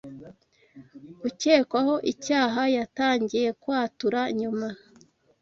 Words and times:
Ukekwaho 1.27 1.95
icyaha 2.11 2.61
yatangiye 2.75 3.49
kwatura 3.61 4.21
nyuma.( 4.39 4.67